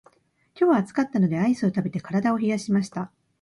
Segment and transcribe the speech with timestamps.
[0.59, 3.11] 今日は暑かったのでアイスを食べて体を冷やしました。